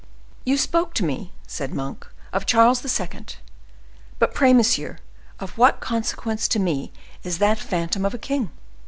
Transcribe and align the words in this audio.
"You 0.47 0.57
spoke 0.57 0.95
to 0.95 1.05
me," 1.05 1.31
said 1.45 1.75
Monk, 1.75 2.11
"of 2.33 2.47
Charles 2.47 2.83
II.; 2.99 3.23
but 4.17 4.33
pray, 4.33 4.51
monsieur, 4.51 4.97
of 5.39 5.59
what 5.59 5.79
consequence 5.79 6.47
to 6.47 6.57
me 6.59 6.91
is 7.21 7.37
that 7.37 7.59
phantom 7.59 8.03
of 8.03 8.15
a 8.15 8.17
king? 8.17 8.49